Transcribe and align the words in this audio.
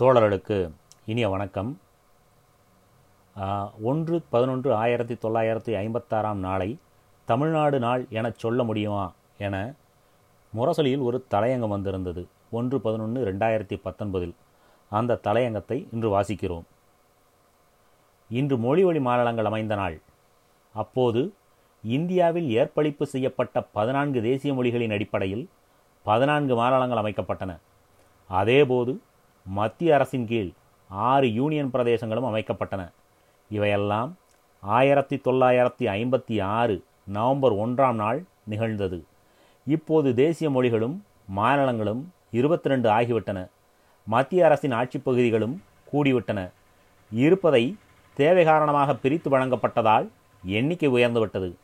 தோழர்களுக்கு 0.00 0.70
இனிய 1.06 1.28
வணக்கம். 1.28 1.70
ஒன்று 3.82 4.22
பதினொன்று 4.30 4.74
ஆயிரத்தி 4.74 5.14
தொள்ளாயிரத்தி 5.14 5.72
ஐம்பத்தாறாம் 5.80 6.40
நாளை 6.44 6.68
தமிழ்நாடு 7.24 7.78
நாள் 7.78 8.06
எனச் 8.10 8.38
சொல்ல 8.44 8.64
முடியுமா 8.68 9.12
என 9.38 9.74
முரசொலியில் 10.56 11.04
ஒரு 11.08 11.26
தலையங்கம் 11.34 11.74
வந்திருந்தது. 11.74 12.26
ஒன்று 12.50 12.80
பதினொன்று 12.80 13.26
ரெண்டாயிரத்தி 13.32 13.78
பத்தொன்பதில். 13.84 14.34
அந்த 14.90 15.20
தலையங்கத்தை 15.28 15.78
இன்று 15.92 16.10
வாசிக்கிறோம். 16.16 16.66
இன்று 18.40 18.58
மொழி 18.58 18.84
வழி 18.84 19.00
மாநிலங்கள் 19.00 19.52
அமைந்த 19.52 19.74
நாள். 19.74 20.00
அப்போது 20.74 21.34
இந்தியாவில் 21.84 22.50
ஏற்பளிப்பு 22.64 23.02
செய்யப்பட்ட 23.02 23.66
பதினான்கு 23.78 24.22
தேசிய 24.22 24.54
மொழிகளின் 24.54 24.98
அடிப்படையில் 24.98 25.48
பதினான்கு 26.02 26.54
மாநிலங்கள் 26.54 27.02
அமைக்கப்பட்டன. 27.04 27.60
அதேபோது 28.28 28.92
மத்திய 29.44 29.94
அரசின் 29.94 30.26
கீழ் 30.26 30.50
ஆறு 30.88 31.32
யூனியன் 31.32 31.70
பிரதேசங்களும் 31.70 32.34
அமைக்கப்பட்டன. 32.34 32.90
இவையெல்லாம் 33.50 34.16
ஆயிரத்தி 34.60 35.16
தொள்ளாயிரத்தி 35.16 35.82
ஐம்பத்தி 35.82 36.42
ஆறு 36.42 36.84
நவம்பர் 37.04 37.52
ஒன்றாம் 37.52 37.94
நாள் 37.94 38.24
நிகழ்ந்தது. 38.44 39.04
இப்போது 39.66 40.14
தேசிய 40.14 40.50
மொழிகளும் 40.50 41.04
மாநிலங்களும் 41.36 42.02
இருபத்தி 42.30 42.68
ரெண்டு 42.68 42.90
ஆகிவிட்டன. 42.90 43.48
மத்திய 44.06 44.44
அரசின் 44.44 44.72
ஆட்சிப் 44.72 45.04
பகுதிகளும் 45.04 45.62
கூடிவிட்டன. 45.92 46.50
இருப்பதை 47.12 47.76
தேவை 48.14 48.44
காரணமாக 48.44 48.94
பிரித்து 48.94 49.30
வழங்கப்பட்டதால் 49.30 50.08
எண்ணிக்கை 50.44 50.88
உயர்ந்துவிட்டது. 50.88 51.54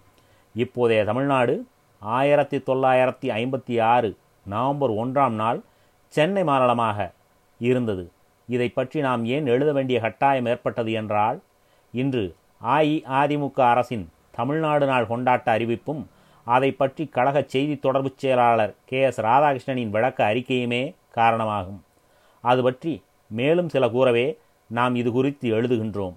இப்போதைய 0.56 1.04
தமிழ்நாடு 1.04 1.66
ஆயிரத்தி 2.00 2.58
தொள்ளாயிரத்தி 2.58 3.28
ஐம்பத்தி 3.28 3.82
ஆறு 3.82 4.16
நவம்பர் 4.44 4.90
ஒன்றாம் 4.90 5.30
நாள் 5.30 5.62
சென்னை 6.08 6.44
மாநிலமாக 6.44 7.12
இருந்தது. 7.58 8.04
இதை 8.48 8.68
பற்றி 8.68 9.00
நாம் 9.00 9.24
ஏன் 9.24 9.46
எழுத 9.46 9.72
வேண்டிய 9.72 10.00
கட்டாயம் 10.00 10.46
ஏற்பட்டது 10.46 10.92
என்றால் 10.92 11.38
இன்று 11.94 12.22
அஇஅதிமுக 12.74 13.58
அரசின் 13.72 14.08
தமிழ்நாடு 14.30 14.86
நாள் 14.86 15.10
கொண்டாட்ட 15.10 15.48
அறிவிப்பும் 15.56 16.02
அதை 16.46 16.70
பற்றி 16.72 17.04
கழக 17.06 17.38
செய்தி 17.46 17.74
தொடர்புச் 17.74 18.20
செயலாளர் 18.22 18.74
கே 18.84 19.00
எஸ் 19.00 19.20
ராதாகிருஷ்ணனின் 19.20 19.90
விளக்க 19.90 20.34
அறிக்கையுமே 20.34 20.94
காரணமாகும். 21.10 21.80
அது 22.44 22.62
பற்றி 22.62 22.92
மேலும் 23.30 23.68
சில 23.68 23.84
கூறவே 23.88 24.26
நாம் 24.70 24.94
இது 24.94 25.12
குறித்து 25.12 25.46
எழுதுகின்றோம். 25.52 26.16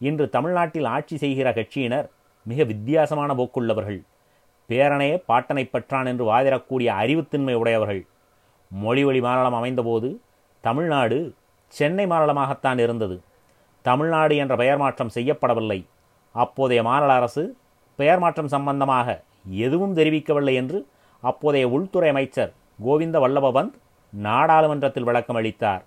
இன்று 0.00 0.26
தமிழ்நாட்டில் 0.28 0.84
ஆட்சி 0.84 1.16
செய்கிற 1.16 1.48
கட்சியினர் 1.52 2.06
மிக 2.46 2.64
வித்தியாசமான 2.64 3.34
போக்குள்ளவர்கள். 3.34 4.00
பேரனையே 4.68 5.16
பாட்டனை 5.28 5.64
பெற்றான் 5.70 6.06
என்று 6.06 6.24
வாதிடக்கூடிய 6.32 6.88
அறிவுத்தின்மை 7.02 7.54
உடையவர்கள். 7.54 8.02
மொழி 8.70 9.04
வழி 9.04 9.20
மாநிலம் 9.20 9.54
அமைந்தபோது 9.54 10.08
தமிழ்நாடு 10.60 11.18
சென்னை 11.68 12.06
மாநிலமாகத்தான் 12.06 12.78
இருந்தது. 12.78 13.16
தமிழ்நாடு 13.82 14.36
என்ற 14.36 14.56
பெயர் 14.56 14.76
மாற்றம் 14.76 15.14
செய்யப்படவில்லை. 15.14 15.86
அப்போதைய 16.34 16.82
மாநில 16.82 17.12
அரசு 17.12 17.56
பெயர் 17.96 18.18
மாற்றம் 18.18 18.48
சம்பந்தமாக 18.48 19.24
எதுவும் 19.66 19.96
தெரிவிக்கவில்லை 19.96 20.54
என்று 20.54 20.78
அப்போதைய 21.22 21.68
உள்துறை 21.68 22.08
அமைச்சர் 22.08 22.52
கோவிந்த 22.82 23.18
வல்லபபந்த் 23.18 23.76
நாடாளுமன்றத்தில் 24.12 25.04
விளக்கம் 25.04 25.36
அளித்தார். 25.36 25.84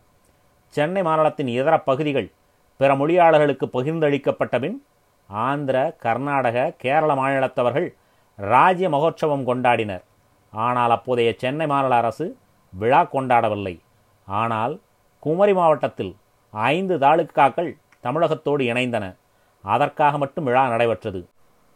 சென்னை 0.75 1.01
மாநிலத்தின் 1.03 1.47
இதர 1.47 1.79
பகுதிகள் 1.79 2.31
பிற 2.77 2.95
மொழியாளர்களுக்கு 2.95 3.65
பகிர்ந்தளிக்கப்பட்ட 3.73 4.59
பின் 4.59 4.77
ஆந்திர 5.29 5.77
கர்நாடக 6.03 6.73
கேரள 6.77 7.11
மாநிலத்தவர்கள் 7.15 7.87
ராஜ்ய 8.35 8.89
மகோற்சவம் 8.89 9.47
கொண்டாடினர். 9.47 10.03
ஆனால் 10.53 10.89
அப்போதைய 10.89 11.33
சென்னை 11.37 11.67
மாநில 11.67 11.95
அரசு 11.95 12.25
விழா 12.73 13.01
கொண்டாடவில்லை. 13.03 13.75
ஆனால் 14.39 14.73
குமரி 15.23 15.53
மாவட்டத்தில் 15.53 16.11
ஐந்து 16.53 16.95
தாலுக்காக்கள் 17.03 17.71
தமிழகத்தோடு 18.03 18.63
இணைந்தன. 18.71 19.05
அதற்காக 19.63 20.13
மட்டும் 20.17 20.47
விழா 20.47 20.63
நடைபெற்றது. 20.67 21.19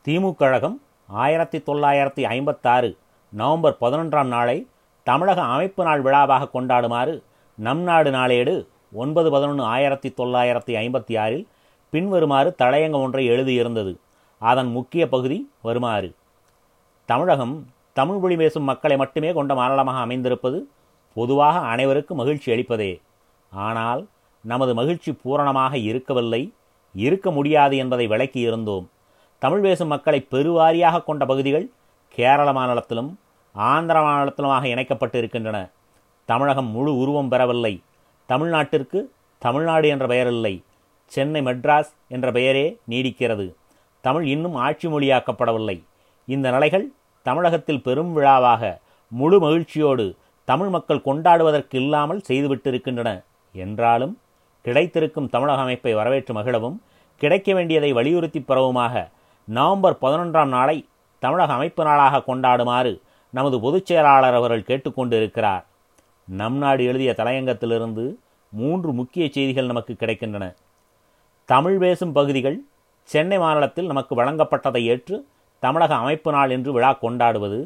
திமுக 0.05 0.35
கழகம் 0.35 0.77
ஆயிரத்தி 1.07 1.57
தொள்ளாயிரத்தி 1.67 2.23
ஐம்பத்தாறு 2.35 2.89
நவம்பர் 3.33 3.75
பதினொன்றாம் 3.81 4.31
நாளை 4.35 4.57
தமிழக 5.07 5.39
அமைப்பு 5.55 5.83
நாள் 5.83 6.01
விழாவாக 6.01 6.49
கொண்டாடுமாறு 6.53 7.13
நம் 7.57 7.83
நாடு 7.89 8.09
நாளேடு 8.11 8.53
ஒன்பது 9.01 9.29
பதினொன்று 9.35 9.63
ஆயிரத்தி 9.73 10.09
தொள்ளாயிரத்தி 10.19 10.73
ஐம்பத்தி 10.81 11.13
ஆறில் 11.23 11.45
பின்வருமாறு 11.93 12.49
தலையங்கம் 12.61 13.03
ஒன்றை 13.05 13.23
எழுதியிருந்தது. 13.29 13.93
அதன் 14.41 14.71
முக்கிய 14.77 15.03
பகுதி 15.13 15.37
வருமாறு. 15.61 16.09
தமிழகம் 17.09 17.55
தமிழ் 17.99 18.21
மொழி 18.23 18.35
பேசும் 18.35 18.69
மக்களை 18.69 18.95
மட்டுமே 18.97 19.29
கொண்ட 19.33 19.53
மாநிலமாக 19.53 19.99
அமைந்திருப்பது 20.05 20.57
பொதுவாக 21.17 21.55
அனைவருக்கும் 21.73 22.19
மகிழ்ச்சி 22.21 22.47
அளிப்பதே. 22.53 22.91
ஆனால் 23.51 24.01
நமது 24.43 24.71
மகிழ்ச்சி 24.79 25.11
பூரணமாக 25.21 25.73
இருக்கவில்லை 25.89 26.41
இருக்க 26.95 27.27
முடியாது 27.37 27.75
என்பதை 27.83 28.05
விளக்கி 28.13 28.41
இருந்தோம். 28.47 28.85
தமிழ் 29.41 29.63
பேசும் 29.65 29.91
மக்களை 29.93 30.19
பெருவாரியாக 30.33 31.03
கொண்ட 31.07 31.23
பகுதிகள் 31.31 31.65
கேரள 32.15 32.49
மாநிலத்திலும் 32.57 33.09
ஆந்திர 33.55 33.97
மாநிலத்திலுமாக 34.05 34.65
இணைக்கப்பட்டு 34.73 35.17
இருக்கின்றன 35.21 35.57
தமிழகம் 36.29 36.69
முழு 36.75 36.91
உருவம் 37.01 37.31
பெறவில்லை. 37.33 37.73
தமிழ்நாட்டிற்கு 38.29 38.99
தமிழ்நாடு 39.41 39.87
என்ற 39.93 40.05
பெயர் 40.11 40.31
இல்லை 40.35 40.53
சென்னை 41.11 41.41
மெட்ராஸ் 41.47 41.91
என்ற 42.15 42.27
பெயரே 42.37 42.65
நீடிக்கிறது. 42.91 43.45
தமிழ் 44.05 44.25
இன்னும் 44.33 44.55
ஆட்சி 44.65 44.87
மொழியாக்கப்படவில்லை. 44.87 45.77
இந்த 46.27 46.47
நிலைகள் 46.55 46.85
தமிழகத்தில் 47.25 47.83
பெரும் 47.87 48.11
விழாவாக 48.13 48.63
முழு 49.11 49.37
மகிழ்ச்சியோடு 49.45 50.05
தமிழ் 50.49 50.69
மக்கள் 50.69 51.05
கொண்டாடுவதற்கு 51.05 51.75
இல்லாமல் 51.81 52.21
செய்துவிட்டிருக்கின்றன. 52.27 53.09
என்றாலும் 53.55 54.13
கிடைத்திருக்கும் 54.65 55.29
தமிழக 55.29 55.61
அமைப்பை 55.61 55.93
வரவேற்று 55.93 56.33
மகிழவும் 56.33 56.77
கிடைக்க 57.21 57.49
வேண்டியதை 57.53 57.93
வலியுறுத்தி 57.93 58.39
பெறவுமாக 58.39 59.03
நவம்பர் 59.47 59.97
பதினொன்றாம் 60.01 60.51
நாளை 60.57 60.77
தமிழக 61.23 61.53
அமைப்பு 61.53 61.83
நாளாக 61.83 62.23
கொண்டாடுமாறு 62.27 62.93
நமது 63.33 63.57
பொதுச் 63.59 63.85
செயலாளர் 63.85 64.33
அவர்கள் 64.33 64.67
கேட்டுக்கொண்டிருக்கிறார் 64.69 65.63
நம் 66.27 66.57
நாடு 66.57 66.83
எழுதிய 66.83 67.11
தலையங்கத்திலிருந்து 67.17 68.05
மூன்று 68.51 68.91
முக்கிய 68.93 69.25
செய்திகள் 69.31 69.65
நமக்கு 69.65 69.93
கிடைக்கின்றன. 69.93 70.45
தமிழ் 71.49 71.77
பேசும் 71.77 72.11
பகுதிகள் 72.11 72.57
சென்னை 73.09 73.37
மாநிலத்தில் 73.37 73.85
நமக்கு 73.85 74.13
வழங்கப்பட்டதை 74.15 74.81
ஏற்று 74.91 75.17
தமிழக 75.63 75.95
அமைப்பு 75.95 76.29
நாள் 76.31 76.49
என்று 76.49 76.71
விழா 76.71 76.91
கொண்டாடுவது 76.93 77.59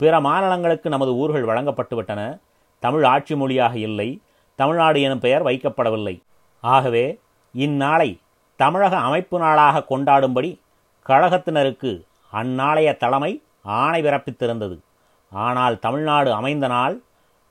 பிற 0.00 0.14
மாநிலங்களுக்கு 0.20 0.88
நமது 0.94 1.12
ஊர்கள் 1.22 1.48
வழங்கப்பட்டுவிட்டன. 1.50 2.22
தமிழ் 2.82 3.04
ஆட்சி 3.12 3.34
மொழியாக 3.34 3.74
இல்லை. 3.88 4.08
தமிழ்நாடு 4.58 4.98
எனும் 5.06 5.22
பெயர் 5.24 5.46
வைக்கப்படவில்லை. 5.48 6.14
ஆகவே 6.64 7.06
இந்நாளை 7.54 8.10
தமிழக 8.60 8.94
அமைப்பு 9.08 9.36
நாளாக 9.38 9.84
கொண்டாடும்படி 9.90 10.50
கழகத்தினருக்கு 11.06 11.90
அந்நாளைய 12.32 12.90
தலைமை 12.96 13.32
ஆணை 13.80 14.00
பிறப்பித்திருந்தது. 14.02 14.76
ஆனால் 15.32 15.76
தமிழ்நாடு 15.78 16.30
அமைந்த 16.38 16.66
நாள் 16.66 16.94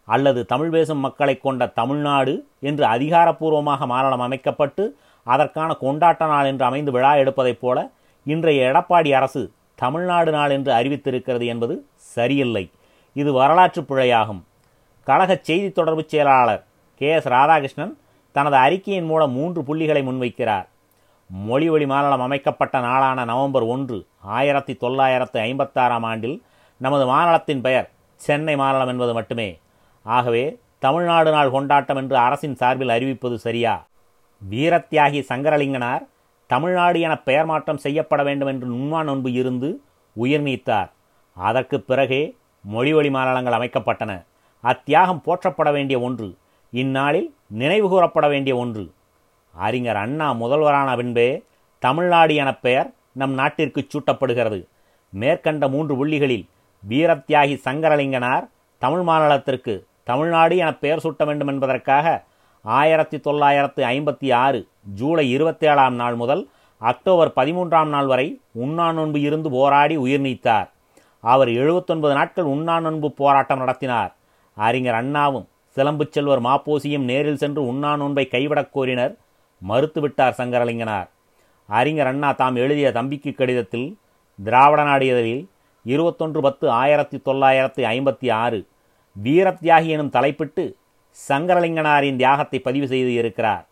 அல்லது 0.07 0.41
தமிழ் 0.45 0.71
பேசும் 0.75 1.03
மக்களை 1.05 1.35
கொண்ட 1.37 1.65
தமிழ்நாடு 1.79 2.33
என்று 2.59 2.85
அதிகாரப்பூர்வமாக 2.85 3.85
மாநிலம் 3.85 4.23
அமைக்கப்பட்டு 4.27 4.83
அதற்கான 5.27 5.69
கொண்டாட்ட 5.81 6.23
நாள் 6.27 6.49
என்று 6.51 6.63
அமைந்து 6.65 6.91
விழா 6.91 7.11
எடுப்பதைப் 7.21 7.61
போல 7.61 7.77
இன்றைய 8.25 8.67
எடப்பாடி 8.71 9.09
அரசு 9.19 9.43
தமிழ்நாடு 9.75 10.31
நாள் 10.31 10.49
என்று 10.49 10.73
அறிவித்திருக்கிறது 10.73 11.45
என்பது 11.45 11.85
சரியில்லை. 11.95 12.71
இது 13.13 13.33
வரலாற்று 13.33 13.81
பிழையாகும். 13.81 14.41
கழக 15.03 15.39
செய்தி 15.41 15.71
தொடர்பு 15.71 16.03
செயலாளர் 16.07 16.63
கே 16.95 17.09
எஸ் 17.09 17.27
ராதாகிருஷ்ணன் 17.27 17.93
தனது 18.31 18.55
அறிக்கையின் 18.55 19.05
மூலம் 19.05 19.31
மூன்று 19.31 19.63
புள்ளிகளை 19.63 20.07
முன்வைக்கிறார். 20.07 20.65
மொழி 21.27 21.69
வழி 21.69 21.85
மாநிலம் 21.85 22.21
அமைக்கப்பட்ட 22.21 22.79
நாளான 22.79 23.25
நவம்பர் 23.25 23.63
ஒன்று 23.63 24.05
ஆயிரத்தி 24.19 24.75
தொள்ளாயிரத்து 24.75 25.39
ஐம்பத்தாறாம் 25.39 26.05
ஆண்டில் 26.05 26.43
நமது 26.77 27.05
மாநிலத்தின் 27.05 27.61
பெயர் 27.61 27.89
சென்னை 28.15 28.55
மாநிலம் 28.55 28.87
என்பது 28.87 29.13
மட்டுமே. 29.13 29.59
ஆகவே 30.03 30.59
தமிழ்நாடு 30.79 31.31
நாள் 31.31 31.49
கொண்டாட்டம் 31.49 31.97
என்று 31.97 32.17
அரசின் 32.17 32.55
சார்பில் 32.55 32.89
அறிவிப்பது 32.89 33.35
சரியா? 33.35 33.85
வீரத்தியாகி 34.49 35.21
சங்கரலிங்கனார் 35.29 36.03
தமிழ்நாடு 36.47 36.99
என 36.99 37.13
பெயர் 37.17 37.45
மாற்றம் 37.45 37.77
செய்யப்பட 37.77 38.23
வேண்டும் 38.23 38.47
என்று 38.47 38.65
நுண்மா 38.73 39.03
நொன்பு 39.03 39.31
இருந்து 39.31 39.69
உயிர் 40.15 40.41
நீத்தார். 40.41 40.89
அதற்கு 41.37 41.79
பிறகே 41.79 42.35
மொழிவழி 42.73 43.09
மாநிலங்கள் 43.11 43.57
அமைக்கப்பட்டன. 43.59 44.11
அத்தியாகம் 44.63 45.23
போற்றப்பட 45.25 45.71
வேண்டிய 45.71 45.99
ஒன்று 45.99 46.27
இந்நாளில் 46.71 47.33
நினைவு 47.47 47.89
கூறப்பட 47.89 48.27
வேண்டிய 48.27 48.55
ஒன்று. 48.55 48.91
அறிஞர் 49.53 49.95
அண்ணா 49.95 50.27
முதல்வரான 50.31 50.95
பின்பே 50.95 51.43
தமிழ்நாடு 51.79 52.35
என 52.35 52.55
பெயர் 52.55 52.89
நம் 53.11 53.33
நாட்டிற்கு 53.33 53.87
சூட்டப்படுகிறது. 53.87 54.59
மேற்கண்ட 55.13 55.67
மூன்று 55.67 55.93
புள்ளிகளில் 55.95 56.45
வீரத்தியாகி 56.83 57.55
சங்கரலிங்கனார் 57.65 58.45
தமிழ் 58.77 59.03
மாநிலத்திற்கு 59.09 59.73
தமிழ்நாடு 60.03 60.55
என 60.57 60.71
பெயர் 60.75 61.03
சூட்ட 61.03 61.25
வேண்டும் 61.25 61.47
என்பதற்காக 61.47 62.23
ஆயிரத்தி 62.65 63.17
தொள்ளாயிரத்து 63.19 63.81
ஐம்பத்தி 63.83 64.33
ஆறு 64.33 64.59
ஜூலை 64.93 65.31
இருபத்தி 65.31 65.67
ஏழாம் 65.67 65.95
நாள் 65.95 66.15
முதல் 66.15 66.49
அக்டோபர் 66.77 67.31
பதிமூன்றாம் 67.35 67.87
நாள் 67.87 68.05
வரை 68.05 68.41
உண்ணா 68.51 68.91
நோன்பு 68.91 69.21
இருந்து 69.21 69.49
போராடி 69.49 69.95
உயிர் 69.95 70.19
நீத்தார். 70.19 70.71
அவர் 71.19 71.47
எழுபத்தொன்பது 71.47 72.13
நாட்கள் 72.13 72.43
உண்ணா 72.43 72.79
நோன்பு 72.79 73.11
போராட்டம் 73.11 73.57
நடத்தினார். 73.57 74.15
அறிஞர் 74.55 74.93
அண்ணாவும் 74.93 75.47
சிலம்புச் 75.75 76.11
செல்வர் 76.11 76.41
மாப்போசியும் 76.41 77.03
நேரில் 77.03 77.37
சென்று 77.37 77.67
உண்ணா 77.67 77.95
நோன்பை 77.95 78.27
கைவிடக் 78.27 78.77
கோரினர் 78.77 79.15
மறுத்துவிட்டார் 79.69 80.33
சங்கரலிங்கனார். 80.37 81.09
அறிஞர் 81.67 82.07
அண்ணா 82.07 82.31
தாம் 82.31 82.55
எழுதிய 82.55 82.91
தம்பிக்கு 82.91 83.33
கடிதத்தில் 83.33 83.97
திராவிட 84.43 84.83
நாடு 84.83 85.05
இதழில் 85.05 85.49
இருபத்தொன்று 85.83 86.41
பத்து 86.41 86.69
ஆயிரத்தி 86.69 87.21
தொள்ளாயிரத்தி 87.25 87.83
ஐம்பத்தி 87.83 88.31
ஆறு 88.31 88.67
வீரத்தியாகி 89.23 89.85
எனும் 89.85 90.09
தலைப்பிட்டு 90.09 90.75
சங்கரலிங்கனாரின் 91.29 92.15
தியாகத்தை 92.15 92.59
பதிவு 92.59 92.87
செய்து 92.87 93.13
இருக்கிறார். 93.13 93.65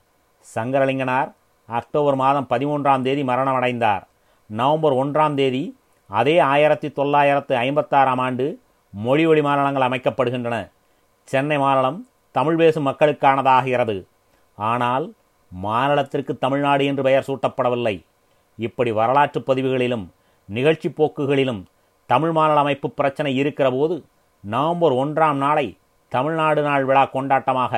சங்கரலிங்கனார் 0.55 1.29
அக்டோபர் 1.69 2.17
மாதம் 2.21 2.47
பதிமூன்றாம் 2.49 3.05
தேதி 3.07 3.21
மரணமடைந்தார். 3.23 4.03
நவம்பர் 4.49 4.95
ஒன்றாம் 5.01 5.35
தேதி 5.39 5.63
அதே 6.09 6.35
ஆயிரத்தி 6.51 6.87
தொள்ளாயிரத்து 6.97 7.53
ஐம்பத்தாறாம் 7.65 8.21
ஆண்டு 8.25 8.45
மொழி 8.93 9.23
ஒளி 9.25 9.41
மாநிலங்கள் 9.41 9.85
அமைக்கப்படுகின்றன. 9.87 10.55
சென்னை 11.27 11.57
மாநிலம் 11.57 11.99
தமிழ் 12.35 12.57
பேசும் 12.61 12.87
மக்களுக்கானதாகிறது. 12.89 13.97
ஆனால் 14.57 15.05
மாநிலத்திற்கு 15.51 16.33
தமிழ்நாடு 16.37 16.83
என்று 16.85 17.03
பெயர் 17.07 17.27
சூட்டப்படவில்லை. 17.29 17.95
இப்படி 18.59 18.91
வரலாற்று 18.99 19.39
பதிவுகளிலும் 19.47 20.05
நிகழ்ச்சி 20.49 20.89
போக்குகளிலும் 20.89 21.61
தமிழ் 22.09 22.33
மாநில 22.37 22.61
அமைப்பு 22.63 22.87
பிரச்சனை 22.99 23.31
இருக்கிற 23.41 23.67
போது 23.71 23.95
நவம்பர் 24.43 24.93
ஒன்றாம் 24.93 25.39
நாளை 25.45 25.67
தமிழ்நாடு 26.11 26.61
நாள் 26.61 26.85
விழா 26.85 27.03
கொண்டாட்டமாக 27.13 27.73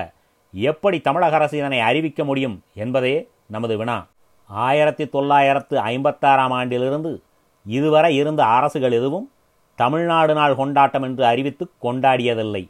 எப்படி 0.58 1.02
தமிழக 1.02 1.36
அரசு 1.36 1.58
இதனை 1.58 1.80
அறிவிக்க 1.80 2.24
முடியும் 2.24 2.64
என்பதே 2.74 3.30
நமது 3.46 3.78
வினா. 3.78 4.06
ஆயிரத்தி 4.48 5.08
தொள்ளாயிரத்து 5.08 5.80
ஐம்பத்தாறாம் 5.80 6.52
ஆண்டிலிருந்து 6.52 7.22
இதுவரை 7.66 8.16
இருந்த 8.16 8.46
அரசுகள் 8.46 8.92
எதுவும் 8.92 9.32
தமிழ்நாடு 9.76 10.34
நாள் 10.34 10.56
கொண்டாட்டம் 10.56 11.04
என்று 11.04 11.26
அறிவித்து 11.26 11.72
கொண்டாடியதில்லை. 11.82 12.70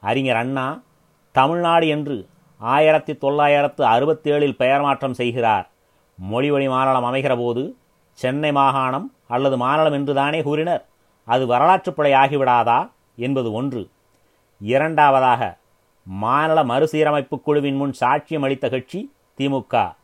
அறிஞர் 0.00 0.36
அண்ணா 0.36 0.82
தமிழ்நாடு 1.32 1.88
என்று 1.88 2.28
ஆயிரத்தி 2.58 3.16
தொள்ளாயிரத்து 3.16 3.84
அறுபத்தேழில் 3.84 4.56
பெயர் 4.56 4.80
மாற்றம் 4.80 5.14
செய்கிறார். 5.14 5.70
மொழி 6.16 6.50
வழி 6.50 6.68
மாநிலம் 6.68 7.04
அமைகிற 7.04 7.36
போது 7.36 7.76
சென்னை 8.12 8.52
மாகாணம் 8.52 9.12
அல்லது 9.28 9.56
மாநிலம் 9.56 9.92
என்றுதானே 9.92 10.42
கூறினர். 10.42 10.84
அது 11.24 11.46
வரலாற்றுப் 11.46 11.96
பிழை 11.96 12.12
ஆகிவிடாதா 12.12 12.90
என்பது 13.16 13.52
ஒன்று. 13.52 13.88
இரண்டாவதாக 14.60 15.60
மாநில 16.02 16.64
மறுசீரமைப்பு 16.64 17.40
குழுவின் 17.40 17.76
முன் 17.76 17.94
சாட்சியம் 18.00 18.42
அளித்த 18.42 18.68
கட்சி 18.68 19.12
திமுக. 19.38 19.94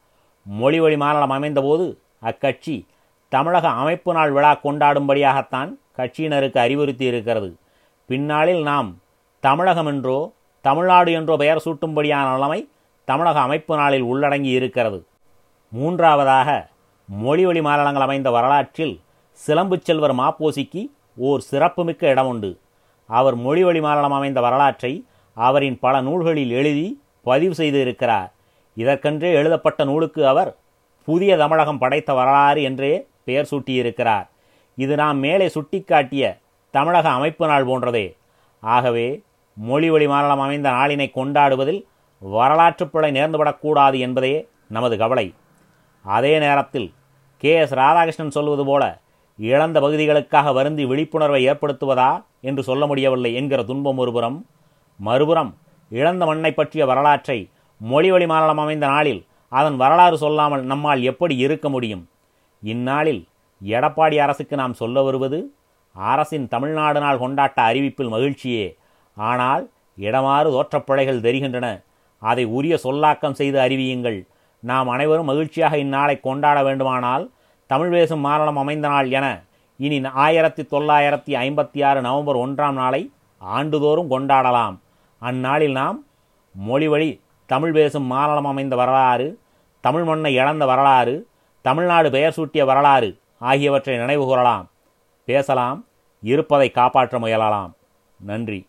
மொழி 0.46 0.80
வழி 0.80 0.96
மாநிலம் 0.96 1.30
அமைந்தபோது 1.30 1.98
அக்கட்சி 2.22 2.86
தமிழக 3.28 3.68
அமைப்பு 3.68 4.12
நாள் 4.12 4.30
விழா 4.30 4.52
கொண்டாடும்படியாகத்தான் 4.52 5.74
கட்சியினருக்கு 5.96 6.58
அறிவுறுத்தி 6.58 7.00
இருக்கிறது. 7.00 7.56
பின்னாளில் 8.06 8.62
நாம் 8.62 8.96
தமிழகம் 9.40 9.86
என்றோ 9.86 10.32
தமிழ்நாடு 10.60 11.12
என்றோ 11.12 11.36
பெயர் 11.36 11.62
சூட்டும்படியான 11.64 12.32
நிலைமை 12.32 12.68
தமிழக 13.04 13.40
அமைப்பு 13.40 13.76
நாளில் 13.76 14.02
உள்ளடங்கி 14.02 14.50
இருக்கிறது. 14.50 15.06
மூன்றாவதாக 15.70 16.68
மொழி 17.08 17.44
வழி 17.44 17.60
மாநிலங்கள் 17.60 18.02
அமைந்த 18.02 18.30
வரலாற்றில் 18.30 19.00
சிலம்புச் 19.46 19.84
செல்வர் 19.84 20.14
மாப்போசிக்கு 20.14 20.90
ஓர் 21.16 21.40
சிறப்புமிக்க 21.40 22.08
இடம் 22.08 22.26
உண்டு. 22.26 22.58
அவர் 23.06 23.34
மொழி 23.34 23.64
வழி 23.64 23.80
மாநிலம் 23.80 24.12
அமைந்த 24.12 24.40
வரலாற்றை 24.40 25.04
அவரின் 25.38 25.78
பல 25.78 26.00
நூல்களில் 26.00 26.50
எழுதி 26.50 26.86
பதிவு 27.22 27.54
செய்து 27.54 27.80
இருக்கிறார் 27.80 28.32
இதற்கென்றே 28.76 29.30
எழுதப்பட்ட 29.32 29.84
நூலுக்கு 29.84 30.26
அவர் 30.26 30.50
புதிய 31.04 31.36
தமிழகம் 31.36 31.78
படைத்த 31.78 32.14
வரலாறு 32.14 32.62
என்றே 32.62 33.06
பெயர் 33.24 33.48
சூட்டியிருக்கிறார். 33.50 34.26
இது 34.76 34.94
நாம் 34.96 35.18
மேலே 35.18 35.46
சுட்டிக்காட்டிய 35.46 36.38
தமிழக 36.70 37.08
அமைப்பு 37.08 37.46
நாள் 37.46 37.64
போன்றதே. 37.64 38.16
ஆகவே 38.60 39.22
மொழி 39.56 39.90
வழி 39.90 40.06
மாநிலம் 40.06 40.40
அமைந்த 40.40 40.68
நாளினை 40.70 41.06
கொண்டாடுவதில் 41.14 41.80
வரலாற்று 42.18 42.88
பிழை 42.88 43.10
நேர்ந்துவிடக்கூடாது 43.12 43.98
என்பதே 43.98 44.48
நமது 44.68 44.96
கவலை. 44.98 45.34
அதே 46.04 46.38
நேரத்தில் 46.38 46.92
கே. 47.36 47.52
எஸ். 47.54 47.74
ராதாகிருஷ்ணன் 47.74 48.36
சொல்வது 48.36 48.64
போல 48.64 48.98
இழந்த 49.38 49.80
பகுதிகளுக்காக 49.80 50.52
வருந்தி 50.52 50.84
விழிப்புணர்வை 50.84 51.48
ஏற்படுத்துவதா 51.48 52.24
என்று 52.40 52.62
சொல்ல 52.62 52.86
முடியவில்லை 52.86 53.34
என்கிற 53.34 53.62
துன்பம் 53.62 53.96
ஒருபுறம் 53.96 54.46
மறுபுறம் 55.00 55.56
இழந்த 55.90 56.26
மண்ணை 56.26 56.52
பற்றிய 56.52 56.86
வரலாற்றை 56.86 57.38
மொழி 57.80 58.10
வழி 58.10 58.26
மாநிலம் 58.26 58.58
அமைந்த 58.58 58.86
நாளில் 58.86 59.26
அதன் 59.48 59.76
வரலாறு 59.76 60.18
சொல்லாமல் 60.18 60.64
நம்மால் 60.64 61.02
எப்படி 61.02 61.36
இருக்க 61.36 61.68
முடியும்? 61.68 62.08
இந்நாளில் 62.62 63.26
எடப்பாடி 63.62 64.16
அரசுக்கு 64.16 64.56
நாம் 64.56 64.74
சொல்ல 64.74 65.02
வருவது 65.02 65.52
அரசின் 65.94 66.48
தமிழ்நாடு 66.48 67.00
நாள் 67.00 67.18
கொண்டாட்ட 67.18 67.58
அறிவிப்பில் 67.70 68.12
மகிழ்ச்சியே. 68.14 68.76
ஆனால் 69.16 69.70
இடமாறு 69.98 70.48
தோற்றப்பிழைகள் 70.56 71.20
தெரிகின்றன. 71.20 71.68
அதை 72.22 72.44
உரிய 72.44 72.76
சொல்லாக்கம் 72.76 73.34
செய்து 73.34 73.58
அறிவியுங்கள். 73.58 74.18
நாம் 74.62 74.88
அனைவரும் 74.88 75.30
மகிழ்ச்சியாக 75.30 75.76
இந்நாளை 75.76 76.20
கொண்டாட 76.20 76.62
வேண்டுமானால் 76.62 77.30
தமிழ் 77.66 77.90
பேசும் 77.90 78.20
மாநிலம் 78.20 78.56
அமைந்த 78.56 78.88
நாள் 78.88 79.10
என 79.10 79.26
இனி 79.76 79.98
ஆயிரத்தி 80.04 80.62
தொள்ளாயிரத்தி 80.62 81.32
ஐம்பத்தி 81.44 81.84
ஆறு 81.84 82.00
நவம்பர் 82.00 82.36
ஒன்றாம் 82.36 82.78
நாளை 82.82 83.10
ஆண்டுதோறும் 83.38 84.10
கொண்டாடலாம். 84.10 84.76
அந்நாளில் 85.18 85.72
நாம் 85.72 86.04
மொழி 86.54 86.88
வழி 86.88 87.20
தமிழ் 87.46 87.72
பேசும் 87.72 88.02
மாநிலம் 88.02 88.46
அமைந்த 88.46 88.76
வரலாறு 88.76 89.38
தமிழ் 89.80 90.04
மண்ணை 90.04 90.34
இழந்த 90.34 90.66
வரலாறு 90.66 91.26
தமிழ்நாடு 91.62 92.10
பெயர் 92.10 92.34
சூட்டிய 92.36 92.64
வரலாறு 92.64 93.18
ஆகியவற்றை 93.38 93.96
நினைவு 93.96 94.24
கூறலாம். 94.24 94.70
பேசலாம் 95.24 95.86
இருப்பதை 96.22 96.70
காப்பாற்ற 96.70 97.18
முயலலாம். 97.18 97.72
நன்றி. 98.20 98.66